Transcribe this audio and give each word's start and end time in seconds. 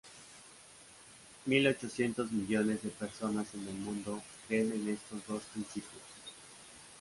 Mil 1.45 1.67
ochocientos 1.67 2.31
millones 2.31 2.81
de 2.81 2.89
personas 2.89 3.53
en 3.53 3.67
el 3.67 3.75
mundo 3.75 4.19
creen 4.47 4.71
en 4.71 4.89
estos 4.89 5.19
dos 5.27 5.43
principios. 5.53 6.01